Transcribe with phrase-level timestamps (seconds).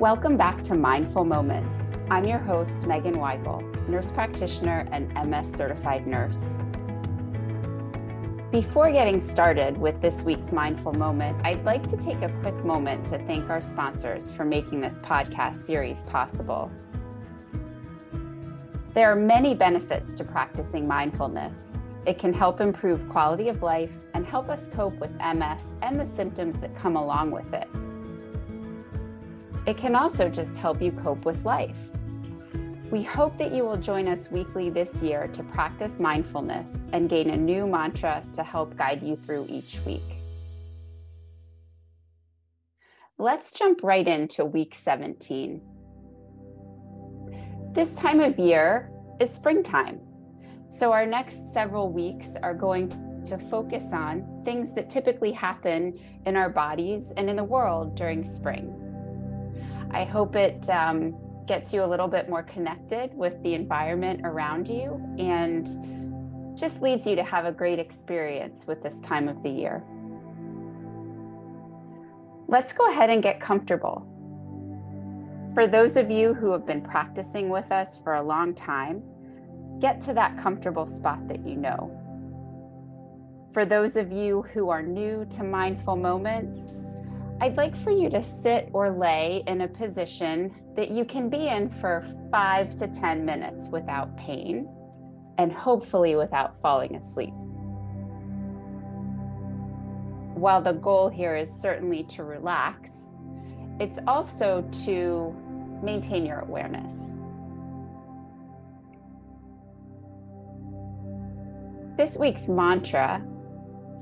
[0.00, 1.78] Welcome back to Mindful Moments.
[2.10, 6.54] I'm your host, Megan Weigel, nurse practitioner and MS certified nurse.
[8.50, 13.08] Before getting started with this week's mindful moment, I'd like to take a quick moment
[13.08, 16.70] to thank our sponsors for making this podcast series possible.
[18.94, 21.76] There are many benefits to practicing mindfulness.
[22.06, 26.06] It can help improve quality of life and help us cope with MS and the
[26.06, 27.68] symptoms that come along with it.
[29.66, 31.76] It can also just help you cope with life.
[32.90, 37.30] We hope that you will join us weekly this year to practice mindfulness and gain
[37.30, 40.02] a new mantra to help guide you through each week.
[43.18, 45.60] Let's jump right into week 17.
[47.74, 48.90] This time of year
[49.20, 50.00] is springtime.
[50.70, 52.88] So, our next several weeks are going
[53.26, 58.24] to focus on things that typically happen in our bodies and in the world during
[58.24, 58.89] spring.
[59.92, 61.14] I hope it um,
[61.46, 65.66] gets you a little bit more connected with the environment around you and
[66.56, 69.82] just leads you to have a great experience with this time of the year.
[72.46, 74.06] Let's go ahead and get comfortable.
[75.54, 79.02] For those of you who have been practicing with us for a long time,
[79.80, 81.96] get to that comfortable spot that you know.
[83.52, 86.76] For those of you who are new to mindful moments,
[87.42, 91.48] I'd like for you to sit or lay in a position that you can be
[91.48, 94.68] in for five to 10 minutes without pain
[95.38, 97.32] and hopefully without falling asleep.
[100.34, 102.90] While the goal here is certainly to relax,
[103.78, 105.34] it's also to
[105.82, 106.92] maintain your awareness.
[111.96, 113.22] This week's mantra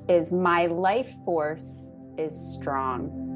[0.08, 3.27] is My life force is strong.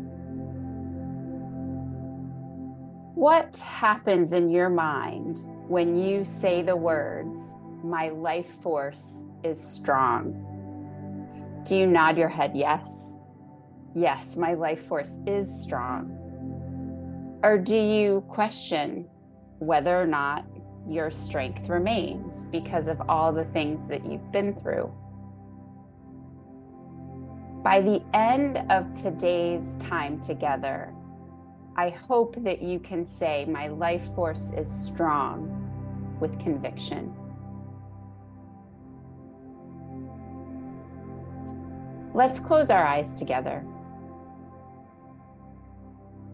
[3.22, 7.38] What happens in your mind when you say the words,
[7.84, 10.32] My life force is strong?
[11.64, 12.90] Do you nod your head yes?
[13.94, 16.10] Yes, my life force is strong.
[17.44, 19.08] Or do you question
[19.60, 20.44] whether or not
[20.88, 24.92] your strength remains because of all the things that you've been through?
[27.62, 30.92] By the end of today's time together,
[31.76, 35.58] I hope that you can say, My life force is strong
[36.20, 37.14] with conviction.
[42.14, 43.64] Let's close our eyes together.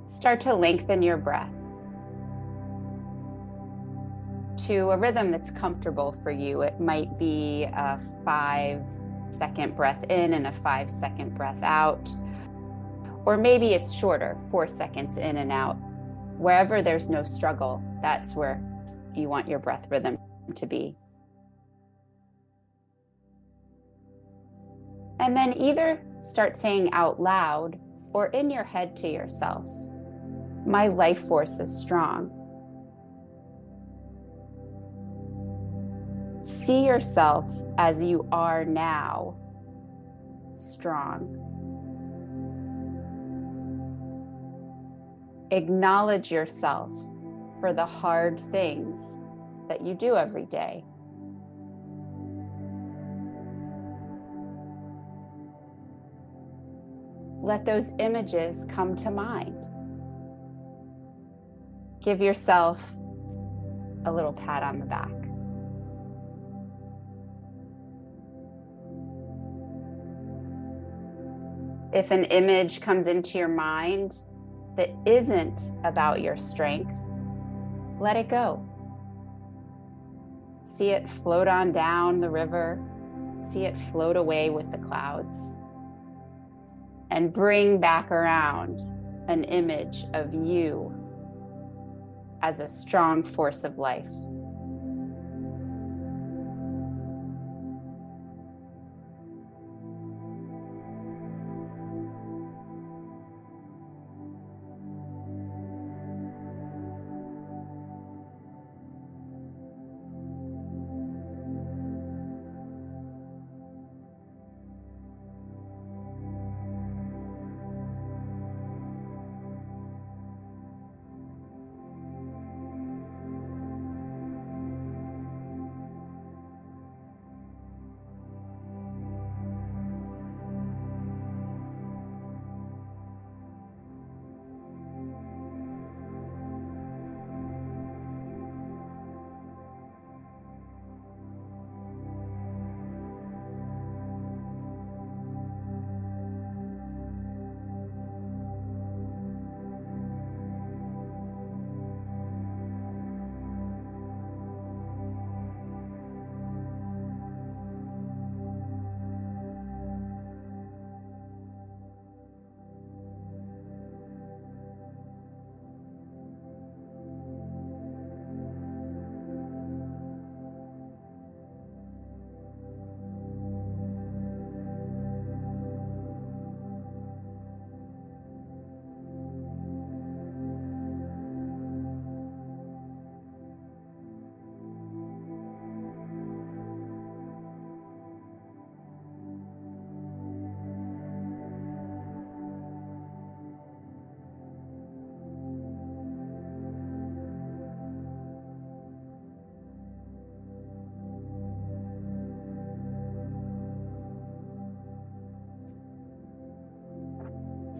[0.06, 1.52] Start to lengthen your breath
[4.66, 6.62] to a rhythm that's comfortable for you.
[6.62, 8.82] It might be a five
[9.38, 12.12] second breath in and a five second breath out
[13.28, 15.74] or maybe it's shorter, four seconds in and out.
[16.38, 18.58] Wherever there's no struggle, that's where
[19.14, 20.16] you want your breath rhythm
[20.54, 20.96] to be.
[25.20, 27.78] And then either start saying out loud
[28.14, 29.66] or in your head to yourself,
[30.64, 32.30] My life force is strong.
[36.42, 37.44] See yourself
[37.76, 39.36] as you are now,
[40.56, 41.57] strong.
[45.50, 46.90] Acknowledge yourself
[47.60, 49.00] for the hard things
[49.68, 50.84] that you do every day.
[57.42, 59.66] Let those images come to mind.
[62.02, 62.78] Give yourself
[64.04, 65.10] a little pat on the back.
[71.94, 74.14] If an image comes into your mind
[74.78, 76.94] that isn't about your strength,
[77.98, 78.64] let it go.
[80.64, 82.80] See it float on down the river,
[83.50, 85.56] see it float away with the clouds,
[87.10, 88.80] and bring back around
[89.26, 90.94] an image of you
[92.42, 94.06] as a strong force of life.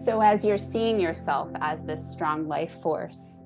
[0.03, 3.43] So, as you're seeing yourself as this strong life force,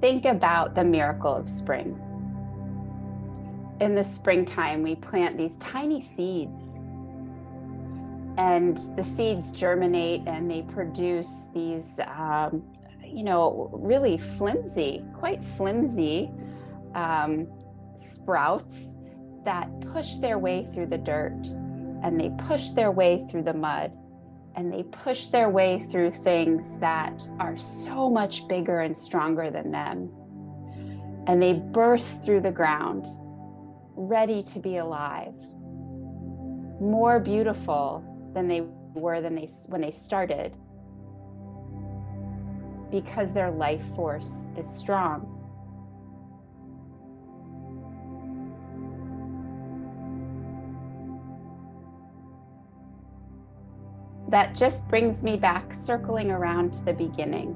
[0.00, 1.90] think about the miracle of spring.
[3.80, 6.80] In the springtime, we plant these tiny seeds,
[8.36, 12.64] and the seeds germinate and they produce these, um,
[13.06, 16.32] you know, really flimsy, quite flimsy
[16.96, 17.46] um,
[17.94, 18.96] sprouts
[19.44, 21.46] that push their way through the dirt
[22.02, 23.92] and they push their way through the mud
[24.54, 29.70] and they push their way through things that are so much bigger and stronger than
[29.70, 30.10] them.
[31.26, 33.06] And they burst through the ground,
[33.94, 35.34] ready to be alive,
[36.80, 38.04] more beautiful
[38.34, 38.62] than they
[38.94, 40.56] were than they when they started
[42.90, 45.41] because their life force is strong.
[54.32, 57.54] That just brings me back circling around to the beginning.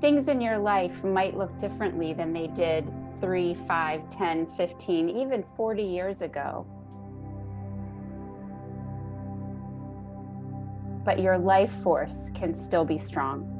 [0.00, 5.44] Things in your life might look differently than they did 3, 5, 10, 15, even
[5.54, 6.66] 40 years ago.
[11.04, 13.59] But your life force can still be strong.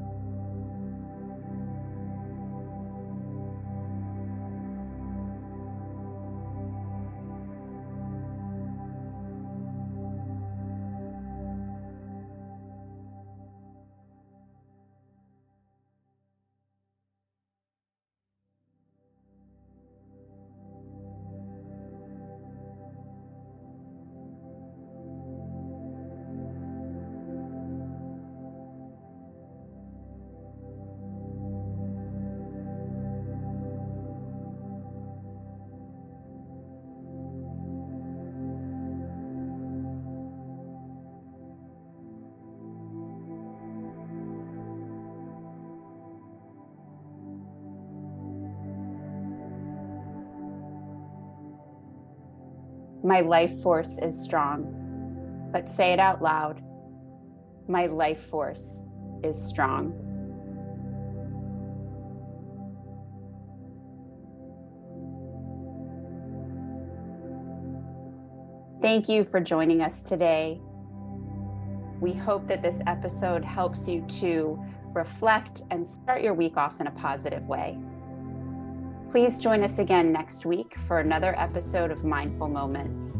[53.03, 54.77] My life force is strong.
[55.53, 56.63] But say it out loud.
[57.67, 58.83] My life force
[59.25, 59.95] is strong.
[68.83, 70.61] Thank you for joining us today.
[72.01, 74.59] We hope that this episode helps you to
[74.95, 77.79] reflect and start your week off in a positive way.
[79.11, 83.19] Please join us again next week for another episode of Mindful Moments.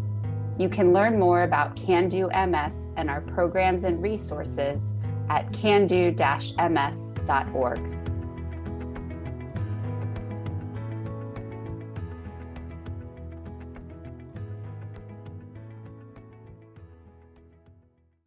[0.57, 4.95] You can learn more about Can Do MS and our programs and resources
[5.29, 6.17] at cando-ms.org.